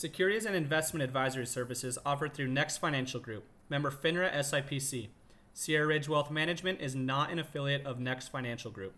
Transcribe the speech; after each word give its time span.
Securities 0.00 0.46
and 0.46 0.56
investment 0.56 1.02
advisory 1.02 1.44
services 1.44 1.98
offered 2.06 2.32
through 2.32 2.48
Next 2.48 2.78
Financial 2.78 3.20
Group, 3.20 3.44
member 3.68 3.90
FINRA 3.90 4.32
SIPC. 4.32 5.08
Sierra 5.52 5.86
Ridge 5.86 6.08
Wealth 6.08 6.30
Management 6.30 6.80
is 6.80 6.94
not 6.94 7.30
an 7.30 7.38
affiliate 7.38 7.84
of 7.84 8.00
Next 8.00 8.28
Financial 8.28 8.70
Group. 8.70 8.94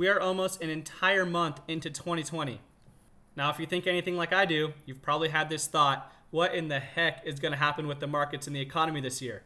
We 0.00 0.08
are 0.08 0.18
almost 0.18 0.62
an 0.62 0.70
entire 0.70 1.26
month 1.26 1.60
into 1.68 1.90
2020. 1.90 2.58
Now, 3.36 3.50
if 3.50 3.58
you 3.58 3.66
think 3.66 3.86
anything 3.86 4.16
like 4.16 4.32
I 4.32 4.46
do, 4.46 4.72
you've 4.86 5.02
probably 5.02 5.28
had 5.28 5.50
this 5.50 5.66
thought 5.66 6.10
what 6.30 6.54
in 6.54 6.68
the 6.68 6.80
heck 6.80 7.20
is 7.26 7.38
going 7.38 7.52
to 7.52 7.58
happen 7.58 7.86
with 7.86 8.00
the 8.00 8.06
markets 8.06 8.46
and 8.46 8.56
the 8.56 8.62
economy 8.62 9.02
this 9.02 9.20
year? 9.20 9.42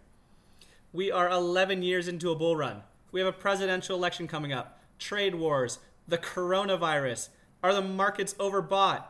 We 0.92 1.10
are 1.10 1.28
11 1.28 1.82
years 1.82 2.06
into 2.06 2.30
a 2.30 2.36
bull 2.36 2.54
run. 2.54 2.84
We 3.10 3.18
have 3.18 3.28
a 3.28 3.36
presidential 3.36 3.96
election 3.96 4.28
coming 4.28 4.52
up, 4.52 4.80
trade 5.00 5.34
wars, 5.34 5.80
the 6.06 6.18
coronavirus. 6.18 7.30
Are 7.64 7.74
the 7.74 7.82
markets 7.82 8.34
overbought? 8.34 9.02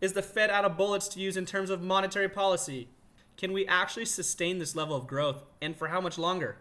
Is 0.00 0.14
the 0.14 0.22
Fed 0.22 0.48
out 0.48 0.64
of 0.64 0.78
bullets 0.78 1.08
to 1.08 1.20
use 1.20 1.36
in 1.36 1.44
terms 1.44 1.68
of 1.68 1.82
monetary 1.82 2.30
policy? 2.30 2.88
Can 3.36 3.52
we 3.52 3.66
actually 3.66 4.06
sustain 4.06 4.58
this 4.58 4.74
level 4.74 4.96
of 4.96 5.06
growth 5.06 5.44
and 5.60 5.76
for 5.76 5.88
how 5.88 6.00
much 6.00 6.16
longer? 6.16 6.56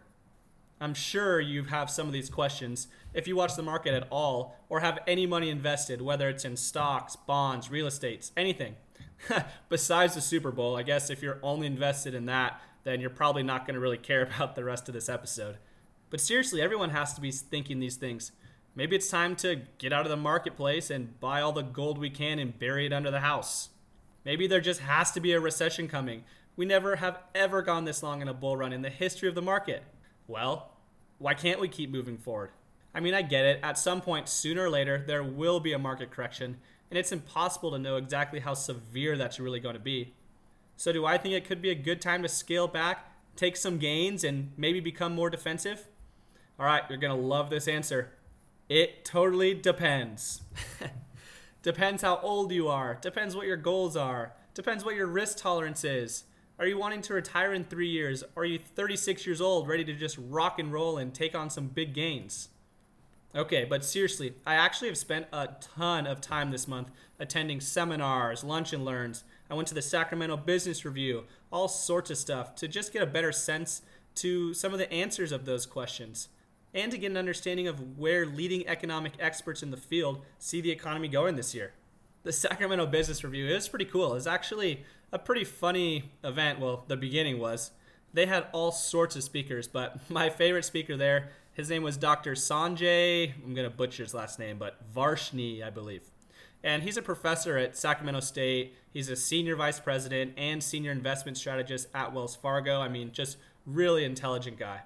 I'm 0.80 0.94
sure 0.94 1.40
you 1.40 1.63
have 1.66 1.90
some 1.90 2.08
of 2.08 2.13
these 2.13 2.30
questions 2.30 2.88
if 3.13 3.27
you 3.27 3.35
watch 3.35 3.55
the 3.55 3.63
market 3.63 3.93
at 3.93 4.07
all 4.12 4.55
or 4.70 4.82
have 4.82 4.99
any 5.07 5.26
money 5.26 5.49
invested, 5.49 6.02
whether 6.02 6.29
it's 6.29 6.46
in 6.46 6.55
stocks, 6.55 7.15
bonds, 7.15 7.71
real 7.71 7.88
estates, 7.88 8.32
anything. 8.38 8.76
Besides 9.70 10.13
the 10.13 10.21
Super 10.21 10.52
Bowl, 10.52 10.76
I 10.76 10.84
guess 10.84 11.10
if 11.10 11.24
you're 11.24 11.40
only 11.41 11.65
invested 11.65 12.13
in 12.13 12.27
that, 12.27 12.62
then 12.84 13.02
you're 13.02 13.10
probably 13.10 13.43
not 13.43 13.65
going 13.65 13.74
to 13.74 13.79
really 13.79 13.98
care 13.98 14.21
about 14.35 14.55
the 14.55 14.63
rest 14.63 14.87
of 14.87 14.93
this 14.93 15.10
episode. 15.10 15.57
But 16.10 16.21
seriously, 16.21 16.62
everyone 16.62 16.91
has 16.91 17.13
to 17.15 17.21
be 17.21 17.32
thinking 17.32 17.80
these 17.80 17.96
things. 17.96 18.32
Maybe 18.76 18.96
it's 18.96 19.09
time 19.09 19.35
to 19.37 19.62
get 19.80 19.91
out 19.91 20.05
of 20.05 20.09
the 20.09 20.15
marketplace 20.15 20.91
and 20.91 21.20
buy 21.20 21.41
all 21.41 21.52
the 21.52 21.63
gold 21.63 21.98
we 21.98 22.12
can 22.12 22.37
and 22.37 22.57
bury 22.57 22.85
it 22.85 22.93
under 22.93 23.09
the 23.09 23.21
house. 23.21 23.70
Maybe 24.24 24.46
there 24.46 24.62
just 24.62 24.82
has 24.82 25.12
to 25.13 25.20
be 25.20 25.34
a 25.34 25.40
recession 25.40 25.87
coming. 25.87 26.24
We 26.55 26.65
never 26.65 26.98
have 26.98 27.18
ever 27.34 27.62
gone 27.62 27.85
this 27.85 28.04
long 28.04 28.21
in 28.21 28.27
a 28.27 28.34
bull 28.34 28.55
run 28.55 28.74
in 28.74 28.84
the 28.84 28.90
history 28.90 29.27
of 29.27 29.35
the 29.35 29.41
market. 29.41 29.84
Well, 30.28 30.72
why 31.20 31.34
can't 31.34 31.60
we 31.60 31.68
keep 31.68 31.90
moving 31.90 32.18
forward? 32.18 32.52
I 32.94 33.00
mean, 33.00 33.14
I 33.14 33.22
get 33.22 33.46
it. 33.46 33.60
At 33.64 33.78
some 33.78 34.02
point, 34.02 34.28
sooner 34.28 34.64
or 34.64 34.70
later, 34.70 35.04
there 35.06 35.24
will 35.24 35.60
be 35.60 35.74
a 35.74 35.80
market 35.80 36.12
correction, 36.12 36.58
and 36.90 36.98
it's 36.98 37.12
impossible 37.12 37.72
to 37.72 37.80
know 37.80 37.96
exactly 37.98 38.40
how 38.40 38.54
severe 38.54 39.18
that's 39.18 39.40
really 39.40 39.60
going 39.60 39.76
to 39.76 39.80
be. 39.80 40.14
So, 40.76 40.92
do 40.92 41.05
I 41.05 41.18
think 41.18 41.34
it 41.34 41.46
could 41.46 41.62
be 41.62 41.70
a 41.70 41.76
good 41.76 42.02
time 42.02 42.22
to 42.24 42.30
scale 42.30 42.68
back, 42.68 43.12
take 43.36 43.55
some 43.58 43.78
gains, 43.78 44.24
and 44.24 44.52
maybe 44.58 44.80
become 44.80 45.16
more 45.16 45.30
defensive? 45.30 45.88
All 46.60 46.66
right, 46.66 46.84
you're 46.90 46.98
going 46.98 47.16
to 47.16 47.28
love 47.28 47.50
this 47.50 47.68
answer. 47.68 48.12
It 48.70 49.05
totally 49.05 49.54
depends. 49.54 50.42
depends 51.62 52.02
how 52.02 52.20
old 52.22 52.52
you 52.52 52.68
are, 52.68 52.98
depends 53.00 53.36
what 53.36 53.48
your 53.48 53.58
goals 53.58 53.96
are, 53.96 54.34
depends 54.54 54.84
what 54.84 54.96
your 54.96 55.08
risk 55.08 55.38
tolerance 55.38 55.84
is. 55.84 56.24
Are 56.60 56.66
you 56.66 56.80
wanting 56.80 57.04
to 57.04 57.13
retire 57.13 57.54
in 57.54 57.66
three 57.66 57.90
years? 57.90 58.24
Are 58.36 58.44
you 58.44 58.58
36 58.58 59.27
years 59.27 59.41
old, 59.41 59.68
ready 59.68 59.86
to 59.86 59.94
just 59.94 60.18
rock 60.18 60.58
and 60.58 60.74
roll 60.74 60.98
and 60.98 61.14
take 61.14 61.36
on 61.36 61.52
some 61.52 61.68
big 61.68 61.94
gains? 61.94 62.49
Okay, 63.36 63.64
but 63.64 63.86
seriously, 63.86 64.34
I 64.44 64.56
actually 64.56 64.88
have 64.88 64.97
spent 64.97 65.28
a 65.31 65.50
ton 65.62 66.08
of 66.08 66.19
time 66.19 66.50
this 66.50 66.68
month 66.68 66.90
attending 67.19 67.62
seminars, 67.62 68.44
lunch 68.44 68.74
and 68.74 68.84
learns. 68.84 69.24
I 69.52 69.54
went 69.54 69.68
to 69.68 69.76
the 69.76 69.84
Sacramento 69.84 70.38
Business 70.38 70.84
Review, 70.84 71.26
all 71.52 71.68
sorts 71.68 72.09
of 72.09 72.18
stuff 72.18 72.56
to 72.56 72.68
just 72.68 72.92
get 72.92 73.04
a 73.04 73.08
better 73.08 73.31
sense 73.31 73.84
to 74.16 74.56
some 74.56 74.74
of 74.74 74.80
the 74.80 74.92
answers 74.92 75.31
of 75.31 75.46
those 75.46 75.68
questions 75.68 76.30
and 76.74 76.92
to 76.92 76.98
get 76.98 77.12
an 77.12 77.18
understanding 77.18 77.68
of 77.68 78.00
where 78.00 78.26
leading 78.26 78.68
economic 78.68 79.14
experts 79.20 79.62
in 79.62 79.70
the 79.70 79.78
field 79.78 80.26
see 80.40 80.60
the 80.60 80.72
economy 80.72 81.08
going 81.08 81.36
this 81.36 81.54
year. 81.54 81.74
The 82.28 82.34
Sacramento 82.34 82.88
Business 82.88 83.24
Review 83.24 83.48
It 83.48 83.54
was 83.54 83.70
pretty 83.70 83.86
cool. 83.86 84.16
It's 84.16 84.28
actually 84.28 84.84
a 85.14 85.18
pretty 85.18 85.46
funny 85.46 86.12
event. 86.26 86.60
Well, 86.60 86.84
the 86.86 86.98
beginning 86.98 87.40
was. 87.40 87.72
They 88.14 88.26
had 88.26 88.48
all 88.52 88.74
sorts 88.74 89.16
of 89.16 89.24
speakers, 89.24 89.66
but 89.70 89.98
my 90.10 90.30
favorite 90.30 90.66
speaker 90.66 90.98
there, 90.98 91.30
his 91.54 91.70
name 91.70 91.84
was 91.84 91.96
Dr. 91.96 92.34
Sanjay, 92.34 93.32
I'm 93.46 93.54
going 93.54 93.64
to 93.64 93.74
butcher 93.74 94.04
his 94.04 94.14
last 94.14 94.40
name, 94.40 94.58
but 94.58 94.94
Varshney, 94.94 95.64
I 95.64 95.70
believe. 95.70 96.02
And 96.66 96.84
he's 96.84 96.98
a 96.98 97.02
professor 97.02 97.58
at 97.58 97.78
Sacramento 97.78 98.20
State. 98.20 98.76
He's 98.92 99.08
a 99.08 99.16
senior 99.16 99.56
vice 99.56 99.80
president 99.80 100.34
and 100.36 100.62
senior 100.62 100.92
investment 100.92 101.38
strategist 101.38 101.88
at 101.94 102.12
Wells 102.12 102.36
Fargo. 102.36 102.82
I 102.82 102.90
mean, 102.90 103.14
just 103.14 103.38
really 103.66 104.04
intelligent 104.04 104.60
guy. 104.60 104.82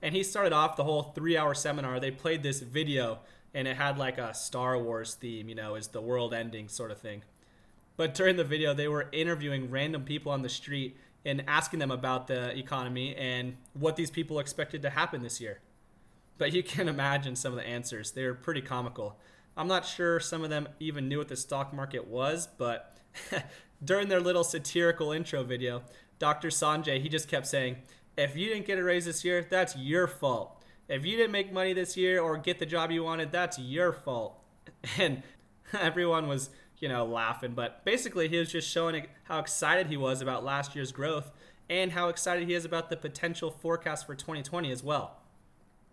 And 0.00 0.14
he 0.14 0.22
started 0.22 0.52
off 0.52 0.76
the 0.76 0.84
whole 0.84 1.02
three 1.02 1.36
hour 1.36 1.54
seminar. 1.54 1.98
They 1.98 2.12
played 2.12 2.44
this 2.44 2.60
video, 2.60 3.18
and 3.54 3.68
it 3.68 3.76
had 3.76 3.98
like 3.98 4.18
a 4.18 4.34
Star 4.34 4.78
Wars 4.78 5.14
theme, 5.14 5.48
you 5.48 5.54
know, 5.54 5.76
is 5.76 5.88
the 5.88 6.00
world 6.00 6.34
ending 6.34 6.68
sort 6.68 6.90
of 6.90 6.98
thing. 6.98 7.22
But 7.96 8.14
during 8.14 8.36
the 8.36 8.44
video, 8.44 8.74
they 8.74 8.88
were 8.88 9.08
interviewing 9.12 9.70
random 9.70 10.02
people 10.02 10.32
on 10.32 10.42
the 10.42 10.48
street 10.48 10.96
and 11.24 11.44
asking 11.46 11.78
them 11.78 11.90
about 11.90 12.26
the 12.26 12.56
economy 12.58 13.14
and 13.14 13.56
what 13.72 13.96
these 13.96 14.10
people 14.10 14.38
expected 14.38 14.82
to 14.82 14.90
happen 14.90 15.22
this 15.22 15.40
year. 15.40 15.60
But 16.36 16.52
you 16.52 16.62
can 16.62 16.88
imagine 16.96 17.36
some 17.36 17.52
of 17.52 17.58
the 17.58 17.66
answers. 17.66 18.10
They 18.10 18.24
were 18.26 18.34
pretty 18.34 18.60
comical. 18.60 19.16
I'm 19.56 19.68
not 19.68 19.86
sure 19.86 20.18
some 20.18 20.42
of 20.42 20.50
them 20.50 20.68
even 20.80 21.08
knew 21.08 21.18
what 21.18 21.28
the 21.28 21.36
stock 21.36 21.72
market 21.72 22.08
was, 22.08 22.48
but 22.58 22.96
during 23.84 24.08
their 24.08 24.20
little 24.20 24.42
satirical 24.42 25.12
intro 25.12 25.44
video, 25.44 25.82
Dr. 26.18 26.48
Sanjay, 26.48 27.00
he 27.00 27.08
just 27.08 27.28
kept 27.28 27.46
saying, 27.46 27.76
if 28.16 28.36
you 28.36 28.48
didn't 28.48 28.66
get 28.66 28.78
a 28.78 28.82
raise 28.82 29.04
this 29.04 29.24
year, 29.24 29.46
that's 29.48 29.76
your 29.76 30.06
fault. 30.08 30.63
If 30.88 31.04
you 31.04 31.16
didn't 31.16 31.32
make 31.32 31.52
money 31.52 31.72
this 31.72 31.96
year 31.96 32.20
or 32.20 32.36
get 32.36 32.58
the 32.58 32.66
job 32.66 32.90
you 32.90 33.04
wanted, 33.04 33.32
that's 33.32 33.58
your 33.58 33.92
fault. 33.92 34.40
And 34.98 35.22
everyone 35.72 36.28
was 36.28 36.50
you 36.84 36.88
know, 36.88 37.06
laughing. 37.06 37.52
But 37.54 37.82
basically, 37.84 38.28
he 38.28 38.38
was 38.38 38.52
just 38.52 38.68
showing 38.68 39.06
how 39.24 39.38
excited 39.38 39.86
he 39.86 39.96
was 39.96 40.20
about 40.20 40.44
last 40.44 40.74
year's 40.74 40.92
growth 40.92 41.30
and 41.70 41.92
how 41.92 42.08
excited 42.08 42.46
he 42.46 42.54
is 42.54 42.66
about 42.66 42.90
the 42.90 42.96
potential 42.96 43.50
forecast 43.50 44.06
for 44.06 44.14
2020 44.14 44.70
as 44.70 44.82
well. 44.82 45.16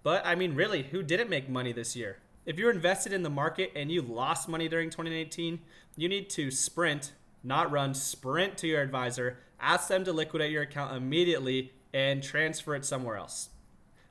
But 0.04 0.26
I 0.26 0.36
mean, 0.36 0.54
really, 0.54 0.84
who 0.84 1.02
didn't 1.02 1.30
make 1.30 1.48
money 1.48 1.72
this 1.72 1.96
year? 1.96 2.18
If 2.46 2.58
you're 2.58 2.72
invested 2.72 3.14
in 3.14 3.24
the 3.24 3.30
market 3.30 3.72
and 3.74 3.90
you 3.90 4.02
lost 4.02 4.50
money 4.50 4.68
during 4.68 4.90
2018, 4.90 5.60
you 5.96 6.10
need 6.10 6.30
to 6.32 6.52
sprint, 6.52 7.14
not 7.42 7.72
run, 7.72 7.94
sprint 7.94 8.58
to 8.58 8.68
your 8.68 8.82
advisor, 8.82 9.38
ask 9.62 9.88
them 9.88 10.04
to 10.04 10.12
liquidate 10.12 10.52
your 10.52 10.64
account 10.64 10.94
immediately 10.94 11.72
and 11.94 12.22
transfer 12.22 12.76
it 12.76 12.84
somewhere 12.84 13.16
else. 13.16 13.50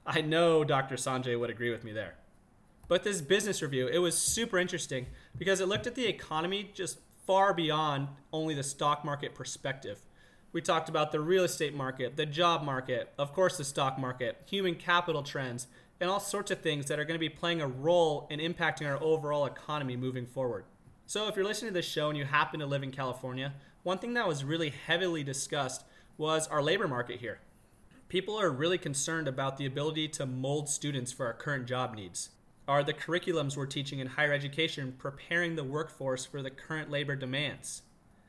I 0.06 0.20
know 0.20 0.64
Dr. 0.64 0.96
Sanjay 0.96 1.38
would 1.38 1.50
agree 1.50 1.70
with 1.70 1.84
me 1.84 1.92
there. 1.92 2.14
But 2.88 3.04
this 3.04 3.20
business 3.20 3.62
review, 3.62 3.86
it 3.86 3.98
was 3.98 4.18
super 4.18 4.58
interesting 4.58 5.06
because 5.38 5.60
it 5.60 5.66
looked 5.66 5.86
at 5.86 5.94
the 5.94 6.06
economy 6.06 6.70
just 6.74 6.98
far 7.26 7.54
beyond 7.54 8.08
only 8.32 8.54
the 8.54 8.62
stock 8.62 9.04
market 9.04 9.34
perspective. 9.34 10.00
We 10.52 10.60
talked 10.60 10.88
about 10.88 11.12
the 11.12 11.20
real 11.20 11.44
estate 11.44 11.74
market, 11.74 12.16
the 12.16 12.26
job 12.26 12.64
market, 12.64 13.12
of 13.16 13.32
course, 13.32 13.56
the 13.56 13.64
stock 13.64 13.98
market, 13.98 14.42
human 14.46 14.74
capital 14.74 15.22
trends, 15.22 15.68
and 16.00 16.10
all 16.10 16.18
sorts 16.18 16.50
of 16.50 16.60
things 16.60 16.86
that 16.86 16.98
are 16.98 17.04
going 17.04 17.14
to 17.14 17.20
be 17.20 17.28
playing 17.28 17.60
a 17.60 17.68
role 17.68 18.26
in 18.30 18.40
impacting 18.40 18.88
our 18.88 19.00
overall 19.00 19.46
economy 19.46 19.96
moving 19.96 20.26
forward. 20.26 20.64
So, 21.06 21.28
if 21.28 21.36
you're 21.36 21.44
listening 21.44 21.70
to 21.70 21.74
this 21.74 21.86
show 21.86 22.08
and 22.08 22.18
you 22.18 22.24
happen 22.24 22.58
to 22.58 22.66
live 22.66 22.82
in 22.82 22.90
California, 22.90 23.52
one 23.84 23.98
thing 23.98 24.14
that 24.14 24.26
was 24.26 24.42
really 24.42 24.70
heavily 24.70 25.22
discussed 25.22 25.84
was 26.18 26.48
our 26.48 26.62
labor 26.62 26.88
market 26.88 27.20
here. 27.20 27.38
People 28.10 28.40
are 28.40 28.50
really 28.50 28.76
concerned 28.76 29.28
about 29.28 29.56
the 29.56 29.66
ability 29.66 30.08
to 30.08 30.26
mold 30.26 30.68
students 30.68 31.12
for 31.12 31.26
our 31.26 31.32
current 31.32 31.66
job 31.66 31.94
needs. 31.94 32.30
Are 32.66 32.82
the 32.82 32.92
curriculums 32.92 33.56
we're 33.56 33.66
teaching 33.66 34.00
in 34.00 34.08
higher 34.08 34.32
education 34.32 34.96
preparing 34.98 35.54
the 35.54 35.62
workforce 35.62 36.24
for 36.24 36.42
the 36.42 36.50
current 36.50 36.90
labor 36.90 37.14
demands? 37.14 37.82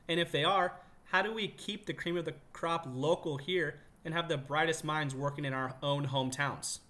And 0.07 0.19
if 0.19 0.31
they 0.31 0.44
are, 0.44 0.73
how 1.06 1.23
do 1.23 1.33
we 1.33 1.47
keep 1.47 1.88
the 1.88 1.95
cream 1.95 2.15
of 2.15 2.25
the 2.25 2.35
crop 2.53 2.88
local 2.94 3.38
here 3.38 3.79
and 4.06 4.13
have 4.13 4.29
the 4.29 4.38
brightest 4.38 4.83
minds 4.83 5.15
working 5.15 5.45
in 5.45 5.53
our 5.53 5.73
own 5.81 6.09
hometowns? 6.09 6.81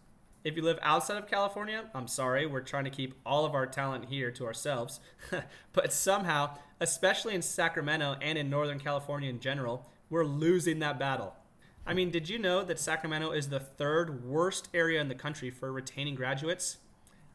If 0.44 0.58
you 0.58 0.62
live 0.62 0.80
outside 0.82 1.16
of 1.16 1.30
California, 1.30 1.86
I'm 1.96 2.10
sorry, 2.10 2.46
we're 2.46 2.60
trying 2.60 2.84
to 2.84 2.90
keep 2.90 3.18
all 3.26 3.46
of 3.46 3.56
our 3.56 3.68
talent 3.68 4.10
here 4.10 4.32
to 4.32 4.46
ourselves. 4.46 5.00
but 5.72 5.94
somehow, 5.94 6.58
especially 6.82 7.36
in 7.36 7.42
Sacramento 7.42 8.18
and 8.22 8.38
in 8.38 8.50
Northern 8.50 8.82
California 8.82 9.30
in 9.30 9.40
general, 9.40 9.90
we're 10.10 10.26
losing 10.26 10.80
that 10.80 11.00
battle. 11.00 11.36
I 11.86 11.94
mean, 11.94 12.12
did 12.12 12.30
you 12.30 12.38
know 12.38 12.64
that 12.64 12.80
Sacramento 12.80 13.32
is 13.32 13.50
the 13.50 13.60
third 13.60 14.24
worst 14.24 14.70
area 14.74 15.02
in 15.02 15.08
the 15.08 15.16
country 15.16 15.50
for 15.50 15.72
retaining 15.72 16.16
graduates? 16.16 16.78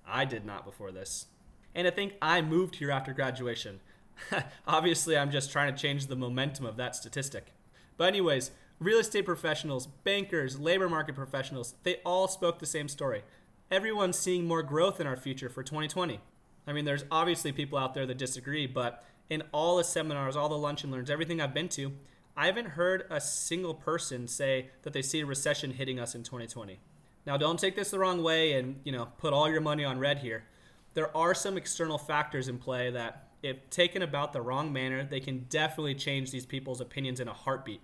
I 0.06 0.25
did 0.25 0.44
not 0.44 0.64
before 0.64 0.93
this. 0.93 1.26
And 1.75 1.87
I 1.87 1.90
think 1.90 2.14
I 2.22 2.40
moved 2.43 2.76
here 2.76 2.90
after 2.90 3.12
graduation. 3.12 3.81
Obviously, 4.66 5.19
I'm 5.19 5.31
just 5.31 5.50
trying 5.50 5.75
to 5.75 5.81
change 5.81 6.06
the 6.06 6.16
momentum 6.16 6.64
of 6.64 6.76
that 6.76 6.94
statistic. 6.94 7.52
But, 7.96 8.08
anyways, 8.08 8.50
Real 8.78 8.98
estate 8.98 9.25
professionals, 9.25 9.87
bankers, 9.87 10.60
labor 10.60 10.88
market 10.88 11.14
professionals, 11.14 11.75
they 11.82 11.96
all 12.04 12.28
spoke 12.28 12.58
the 12.58 12.66
same 12.66 12.88
story. 12.88 13.22
Everyone's 13.70 14.19
seeing 14.19 14.46
more 14.46 14.62
growth 14.62 15.00
in 15.00 15.06
our 15.06 15.16
future 15.16 15.48
for 15.48 15.62
2020. 15.62 16.20
I 16.66 16.72
mean, 16.75 16.84
there's 16.84 17.06
obviously 17.10 17.52
people 17.52 17.78
out 17.78 17.94
there 17.94 18.04
that 18.04 18.19
disagree, 18.19 18.66
but 18.66 19.02
in 19.31 19.43
all 19.50 19.78
the 19.78 19.84
seminars, 19.84 20.37
all 20.37 20.50
the 20.50 20.58
lunch 20.58 20.82
and 20.82 20.93
learns, 20.93 21.08
everything 21.08 21.40
I've 21.40 21.54
been 21.54 21.70
to, 21.70 21.93
I 22.36 22.46
haven't 22.46 22.70
heard 22.70 23.06
a 23.08 23.20
single 23.20 23.74
person 23.74 24.28
say 24.28 24.68
that 24.82 24.92
they 24.92 25.00
see 25.00 25.20
a 25.20 25.26
recession 25.26 25.72
hitting 25.72 25.98
us 25.98 26.14
in 26.14 26.22
2020. 26.22 26.78
Now, 27.26 27.36
don't 27.38 27.58
take 27.58 27.74
this 27.76 27.90
the 27.90 27.98
wrong 27.98 28.22
way 28.22 28.52
and, 28.52 28.80
you 28.84 28.92
know, 28.92 29.08
put 29.16 29.32
all 29.32 29.48
your 29.48 29.62
money 29.62 29.84
on 29.84 29.98
red 29.98 30.18
here. 30.18 30.44
There 30.92 31.16
are 31.16 31.34
some 31.34 31.56
external 31.56 31.98
factors 31.98 32.48
in 32.48 32.58
play 32.58 32.90
that, 32.90 33.22
if 33.42 33.70
taken 33.70 34.02
about 34.02 34.32
the 34.32 34.40
wrong 34.40 34.72
manner, 34.72 35.04
they 35.04 35.20
can 35.20 35.46
definitely 35.48 35.94
change 35.94 36.30
these 36.30 36.46
people's 36.46 36.80
opinions 36.80 37.20
in 37.20 37.28
a 37.28 37.32
heartbeat. 37.32 37.80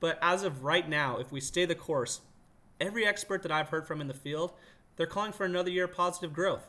But 0.00 0.18
as 0.22 0.42
of 0.42 0.64
right 0.64 0.88
now, 0.88 1.18
if 1.18 1.32
we 1.32 1.40
stay 1.40 1.64
the 1.64 1.74
course, 1.74 2.20
every 2.80 3.06
expert 3.06 3.42
that 3.42 3.52
I've 3.52 3.70
heard 3.70 3.86
from 3.86 4.00
in 4.00 4.06
the 4.06 4.14
field, 4.14 4.52
they're 4.96 5.06
calling 5.06 5.32
for 5.32 5.44
another 5.44 5.70
year 5.70 5.84
of 5.84 5.94
positive 5.94 6.32
growth. 6.32 6.68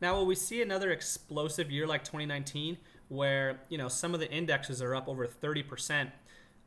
Now, 0.00 0.14
will 0.14 0.26
we 0.26 0.34
see 0.34 0.62
another 0.62 0.90
explosive 0.90 1.70
year 1.70 1.86
like 1.86 2.04
2019 2.04 2.76
where, 3.08 3.60
you 3.68 3.78
know, 3.78 3.88
some 3.88 4.14
of 4.14 4.20
the 4.20 4.30
indexes 4.30 4.80
are 4.80 4.94
up 4.94 5.08
over 5.08 5.26
30%? 5.26 6.10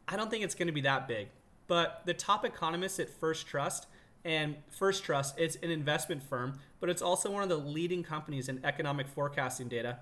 I 0.09 0.15
don't 0.15 0.31
think 0.31 0.43
it's 0.43 0.55
going 0.55 0.67
to 0.67 0.73
be 0.73 0.81
that 0.81 1.07
big. 1.07 1.27
But 1.67 2.01
the 2.05 2.15
top 2.15 2.43
economists 2.43 2.99
at 2.99 3.09
First 3.09 3.45
Trust 3.45 3.85
and 4.25 4.55
First 4.71 5.03
Trust, 5.03 5.35
it's 5.37 5.55
an 5.57 5.69
investment 5.69 6.23
firm, 6.23 6.59
but 6.79 6.89
it's 6.89 7.03
also 7.03 7.29
one 7.29 7.43
of 7.43 7.49
the 7.49 7.57
leading 7.57 8.03
companies 8.03 8.49
in 8.49 8.59
economic 8.65 9.07
forecasting 9.07 9.67
data. 9.67 9.99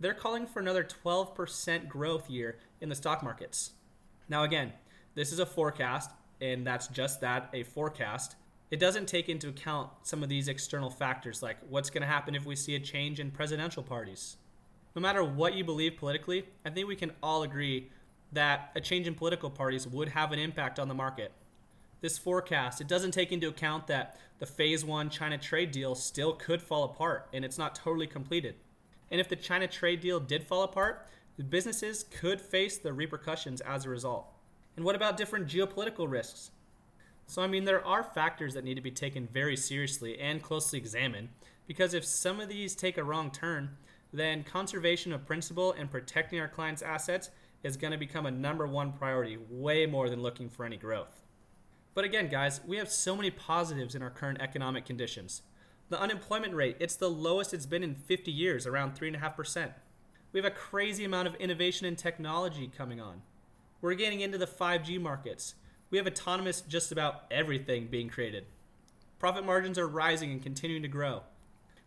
They're 0.00 0.12
calling 0.12 0.46
for 0.46 0.58
another 0.58 0.82
12% 0.82 1.88
growth 1.88 2.28
year 2.28 2.58
in 2.80 2.88
the 2.88 2.96
stock 2.96 3.22
markets. 3.22 3.70
Now, 4.28 4.42
again, 4.42 4.72
this 5.14 5.32
is 5.32 5.38
a 5.38 5.46
forecast, 5.46 6.10
and 6.40 6.66
that's 6.66 6.88
just 6.88 7.20
that 7.20 7.48
a 7.52 7.62
forecast. 7.62 8.34
It 8.72 8.80
doesn't 8.80 9.06
take 9.06 9.28
into 9.28 9.48
account 9.48 9.90
some 10.02 10.24
of 10.24 10.28
these 10.28 10.48
external 10.48 10.90
factors 10.90 11.44
like 11.44 11.58
what's 11.68 11.90
going 11.90 12.02
to 12.02 12.08
happen 12.08 12.34
if 12.34 12.44
we 12.44 12.56
see 12.56 12.74
a 12.74 12.80
change 12.80 13.20
in 13.20 13.30
presidential 13.30 13.84
parties. 13.84 14.36
No 14.96 15.02
matter 15.02 15.22
what 15.22 15.54
you 15.54 15.62
believe 15.62 15.96
politically, 15.96 16.44
I 16.64 16.70
think 16.70 16.88
we 16.88 16.96
can 16.96 17.12
all 17.22 17.44
agree 17.44 17.90
that 18.34 18.70
a 18.74 18.80
change 18.80 19.06
in 19.06 19.14
political 19.14 19.50
parties 19.50 19.86
would 19.86 20.08
have 20.10 20.32
an 20.32 20.38
impact 20.38 20.78
on 20.78 20.88
the 20.88 20.94
market. 20.94 21.32
This 22.00 22.18
forecast, 22.18 22.80
it 22.80 22.88
doesn't 22.88 23.12
take 23.12 23.32
into 23.32 23.48
account 23.48 23.86
that 23.86 24.18
the 24.38 24.46
phase 24.46 24.84
1 24.84 25.08
China 25.10 25.38
trade 25.38 25.72
deal 25.72 25.94
still 25.94 26.34
could 26.34 26.60
fall 26.60 26.84
apart 26.84 27.28
and 27.32 27.44
it's 27.44 27.58
not 27.58 27.74
totally 27.74 28.06
completed. 28.06 28.56
And 29.10 29.20
if 29.20 29.28
the 29.28 29.36
China 29.36 29.66
trade 29.66 30.00
deal 30.00 30.20
did 30.20 30.44
fall 30.44 30.62
apart, 30.62 31.06
the 31.36 31.44
businesses 31.44 32.04
could 32.04 32.40
face 32.40 32.76
the 32.76 32.92
repercussions 32.92 33.60
as 33.62 33.84
a 33.84 33.90
result. 33.90 34.26
And 34.76 34.84
what 34.84 34.96
about 34.96 35.16
different 35.16 35.46
geopolitical 35.46 36.10
risks? 36.10 36.50
So, 37.26 37.42
I 37.42 37.46
mean, 37.46 37.64
there 37.64 37.84
are 37.84 38.02
factors 38.02 38.54
that 38.54 38.64
need 38.64 38.74
to 38.74 38.80
be 38.82 38.90
taken 38.90 39.26
very 39.26 39.56
seriously 39.56 40.18
and 40.20 40.42
closely 40.42 40.78
examined 40.78 41.30
because 41.66 41.94
if 41.94 42.04
some 42.04 42.40
of 42.40 42.48
these 42.48 42.74
take 42.74 42.98
a 42.98 43.04
wrong 43.04 43.30
turn, 43.30 43.76
then 44.12 44.44
conservation 44.44 45.12
of 45.12 45.26
principle 45.26 45.72
and 45.72 45.90
protecting 45.90 46.38
our 46.38 46.48
clients' 46.48 46.82
assets 46.82 47.30
is 47.64 47.76
going 47.76 47.90
to 47.90 47.98
become 47.98 48.26
a 48.26 48.30
number 48.30 48.66
one 48.66 48.92
priority, 48.92 49.38
way 49.48 49.86
more 49.86 50.08
than 50.08 50.22
looking 50.22 50.48
for 50.48 50.64
any 50.64 50.76
growth. 50.76 51.20
But 51.94 52.04
again, 52.04 52.28
guys, 52.28 52.60
we 52.66 52.76
have 52.76 52.90
so 52.90 53.16
many 53.16 53.30
positives 53.30 53.94
in 53.94 54.02
our 54.02 54.10
current 54.10 54.40
economic 54.40 54.84
conditions. 54.84 55.42
The 55.88 56.00
unemployment 56.00 56.54
rate, 56.54 56.76
it's 56.78 56.96
the 56.96 57.10
lowest 57.10 57.54
it's 57.54 57.66
been 57.66 57.82
in 57.82 57.94
50 57.94 58.30
years, 58.30 58.66
around 58.66 58.94
3.5%. 58.94 59.72
We 60.32 60.38
have 60.38 60.44
a 60.44 60.54
crazy 60.54 61.04
amount 61.04 61.28
of 61.28 61.34
innovation 61.36 61.86
and 61.86 61.96
technology 61.96 62.70
coming 62.76 63.00
on. 63.00 63.22
We're 63.80 63.94
getting 63.94 64.20
into 64.20 64.38
the 64.38 64.46
5G 64.46 65.00
markets. 65.00 65.54
We 65.90 65.98
have 65.98 66.06
autonomous 66.06 66.60
just 66.60 66.90
about 66.90 67.24
everything 67.30 67.86
being 67.86 68.08
created. 68.08 68.46
Profit 69.18 69.46
margins 69.46 69.78
are 69.78 69.86
rising 69.86 70.32
and 70.32 70.42
continuing 70.42 70.82
to 70.82 70.88
grow. 70.88 71.22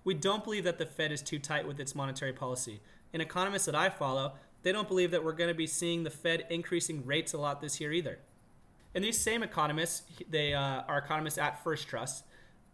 We 0.04 0.14
don't 0.14 0.44
believe 0.44 0.64
that 0.64 0.78
the 0.78 0.86
Fed 0.86 1.12
is 1.12 1.22
too 1.22 1.40
tight 1.40 1.68
with 1.68 1.80
its 1.80 1.94
monetary 1.94 2.32
policy. 2.32 2.80
And 3.12 3.22
economists 3.22 3.66
that 3.66 3.76
I 3.76 3.90
follow, 3.90 4.36
they 4.68 4.74
don't 4.74 4.90
believe 4.90 5.12
that 5.12 5.24
we're 5.24 5.32
going 5.32 5.48
to 5.48 5.54
be 5.54 5.66
seeing 5.66 6.04
the 6.04 6.10
Fed 6.10 6.46
increasing 6.50 7.06
rates 7.06 7.32
a 7.32 7.38
lot 7.38 7.62
this 7.62 7.80
year 7.80 7.94
either. 7.94 8.20
And 8.94 9.02
these 9.02 9.18
same 9.18 9.42
economists, 9.42 10.02
they 10.30 10.54
uh, 10.54 10.82
are 10.90 10.98
economists 10.98 11.38
at 11.38 11.64
First 11.64 11.88
Trust, 11.88 12.26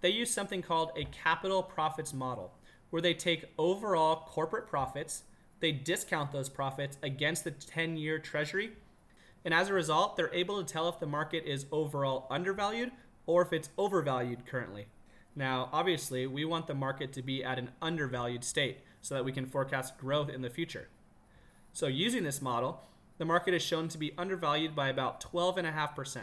they 0.02 0.10
use 0.10 0.32
something 0.32 0.64
called 0.64 0.90
a 0.98 1.06
capital 1.06 1.62
profits 1.62 2.12
model, 2.12 2.52
where 2.90 3.00
they 3.00 3.14
take 3.14 3.46
overall 3.60 4.28
corporate 4.28 4.66
profits, 4.66 5.22
they 5.60 5.72
discount 5.72 6.32
those 6.32 6.50
profits 6.50 6.98
against 7.04 7.44
the 7.44 7.52
10 7.52 7.96
year 7.96 8.18
treasury, 8.18 8.72
and 9.46 9.54
as 9.54 9.70
a 9.70 9.74
result, 9.74 10.18
they're 10.18 10.34
able 10.34 10.64
to 10.64 10.74
tell 10.74 10.90
if 10.90 11.00
the 11.00 11.06
market 11.06 11.44
is 11.46 11.68
overall 11.72 12.26
undervalued 12.32 12.90
or 13.28 13.44
if 13.44 13.54
it's 13.54 13.70
overvalued 13.78 14.48
currently. 14.48 14.88
Now, 15.36 15.70
obviously, 15.72 16.26
we 16.26 16.44
want 16.44 16.66
the 16.66 16.74
market 16.74 17.14
to 17.14 17.22
be 17.22 17.44
at 17.44 17.60
an 17.60 17.70
undervalued 17.84 18.44
state 18.44 18.80
so 19.00 19.14
that 19.14 19.26
we 19.26 19.32
can 19.32 19.46
forecast 19.46 20.00
growth 20.00 20.30
in 20.30 20.42
the 20.42 20.50
future. 20.50 20.88
So, 21.74 21.88
using 21.88 22.24
this 22.24 22.42
model, 22.42 22.84
the 23.18 23.26
market 23.26 23.56
is 23.56 23.64
shown 23.64 23.88
to 23.90 23.98
be 23.98 24.14
undervalued 24.18 24.76
by 24.76 24.90
about 24.90 25.20
12.5%. 25.22 26.20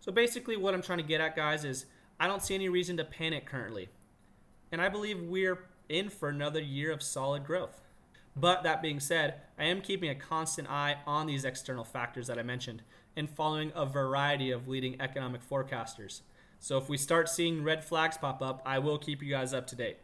So, 0.00 0.10
basically, 0.10 0.56
what 0.56 0.72
I'm 0.72 0.82
trying 0.82 0.98
to 0.98 1.04
get 1.04 1.20
at, 1.20 1.36
guys, 1.36 1.64
is 1.64 1.84
I 2.18 2.26
don't 2.26 2.42
see 2.42 2.54
any 2.54 2.68
reason 2.68 2.96
to 2.96 3.04
panic 3.04 3.44
currently. 3.44 3.90
And 4.72 4.80
I 4.80 4.88
believe 4.88 5.20
we're 5.20 5.66
in 5.88 6.08
for 6.08 6.28
another 6.28 6.60
year 6.60 6.90
of 6.90 7.02
solid 7.02 7.44
growth. 7.44 7.82
But 8.34 8.62
that 8.62 8.80
being 8.80 9.00
said, 9.00 9.34
I 9.58 9.64
am 9.64 9.80
keeping 9.80 10.10
a 10.10 10.14
constant 10.14 10.70
eye 10.70 10.98
on 11.06 11.26
these 11.26 11.44
external 11.44 11.84
factors 11.84 12.28
that 12.28 12.38
I 12.38 12.42
mentioned 12.42 12.82
and 13.16 13.28
following 13.28 13.72
a 13.74 13.84
variety 13.84 14.50
of 14.50 14.68
leading 14.68 15.00
economic 15.00 15.48
forecasters. 15.48 16.20
So 16.60 16.78
if 16.78 16.88
we 16.88 16.96
start 16.96 17.28
seeing 17.28 17.64
red 17.64 17.84
flags 17.84 18.16
pop 18.16 18.40
up, 18.40 18.62
I 18.64 18.78
will 18.78 18.98
keep 18.98 19.22
you 19.22 19.30
guys 19.30 19.52
up 19.52 19.66
to 19.68 19.76
date. 19.76 19.98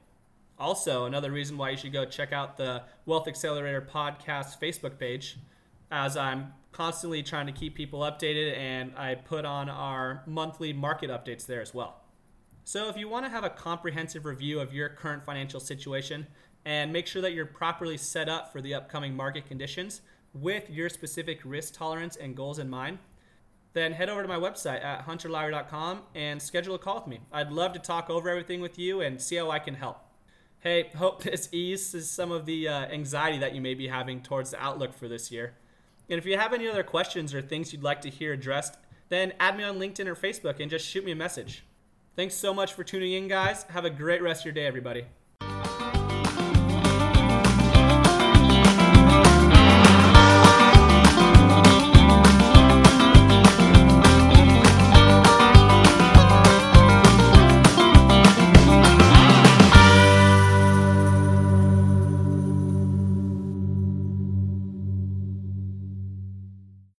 Also, 0.59 1.05
another 1.05 1.33
reason 1.33 1.56
why 1.56 1.71
you 1.71 1.77
should 1.77 1.93
go 1.93 2.05
check 2.05 2.33
out 2.33 2.56
the 2.56 2.83
Wealth 3.06 3.27
Accelerator 3.27 3.83
podcast 3.83 4.61
Facebook 4.61 4.99
page, 4.99 5.37
as 5.91 6.17
I'm 6.17 6.53
constantly 6.73 7.23
trying 7.23 7.47
to 7.47 7.53
keep 7.53 7.75
people 7.75 8.01
updated 8.01 8.56
and 8.56 8.93
I 8.97 9.15
put 9.15 9.45
on 9.45 9.69
our 9.69 10.23
monthly 10.27 10.73
market 10.73 11.11
updates 11.11 11.47
there 11.47 11.61
as 11.61 11.75
well. 11.75 12.01
So, 12.65 12.89
if 12.89 12.97
you 12.97 13.09
want 13.09 13.27
to 13.27 13.31
have 13.31 13.45
a 13.45 13.51
comprehensive 13.51 14.25
review 14.25 14.61
of 14.61 14.73
your 14.73 14.89
current 14.89 15.25
financial 15.25 15.61
situation, 15.61 16.27
and 16.65 16.93
make 16.93 17.06
sure 17.06 17.23
that 17.23 17.33
you're 17.33 17.47
properly 17.47 17.97
set 17.97 18.29
up 18.29 18.53
for 18.53 18.61
the 18.61 18.75
upcoming 18.75 19.15
market 19.15 19.47
conditions 19.47 20.01
with 20.33 20.71
your 20.71 20.89
specific 20.89 21.41
risk 21.45 21.75
tolerance 21.75 22.17
and 22.17 22.37
goals 22.37 22.59
in 22.59 22.69
mind, 22.69 22.99
then 23.73 23.93
head 23.93 24.09
over 24.09 24.23
to 24.23 24.29
my 24.29 24.37
website 24.37 24.83
at 24.85 25.06
hunterlowry.com 25.06 26.03
and 26.15 26.41
schedule 26.41 26.75
a 26.75 26.79
call 26.79 26.97
with 26.97 27.06
me. 27.06 27.21
I'd 27.33 27.53
love 27.53 27.73
to 27.75 27.79
talk 27.79 28.09
over 28.09 28.29
everything 28.29 28.61
with 28.61 28.79
you 28.79 29.01
and 29.01 29.20
see 29.20 29.37
how 29.37 29.51
I 29.51 29.58
can 29.58 29.75
help. 29.75 29.99
Hey, 30.65 30.89
hope 30.97 31.23
this 31.23 31.51
eases 31.53 32.11
some 32.11 32.33
of 32.33 32.47
the 32.47 32.69
uh, 32.69 32.87
anxiety 32.87 33.39
that 33.39 33.55
you 33.55 33.61
may 33.61 33.75
be 33.75 33.87
having 33.87 34.23
towards 34.23 34.51
the 34.51 34.63
outlook 34.63 34.94
for 34.94 35.09
this 35.09 35.31
year. 35.31 35.53
And 36.09 36.19
if 36.19 36.25
you 36.25 36.39
have 36.39 36.55
any 36.55 36.67
other 36.67 36.83
questions 36.83 37.35
or 37.35 37.43
things 37.43 37.73
you'd 37.73 37.83
like 37.83 38.01
to 38.01 38.11
hear 38.11 38.33
addressed, 38.33 38.79
then 39.11 39.35
add 39.39 39.59
me 39.59 39.65
on 39.65 39.79
LinkedIn 39.79 40.06
or 40.06 40.15
Facebook 40.15 40.61
and 40.61 40.71
just 40.71 40.87
shoot 40.87 41.05
me 41.05 41.13
a 41.13 41.17
message. 41.17 41.65
Thanks 42.17 42.35
so 42.35 42.55
much 42.55 42.73
for 42.73 42.83
tuning 42.83 43.13
in, 43.13 43.29
guys. 43.29 43.65
Have 43.65 43.85
a 43.85 43.91
great 43.91 44.23
rest 44.23 44.41
of 44.41 44.47
your 44.47 44.55
day, 44.55 44.67
everybody. 44.67 45.05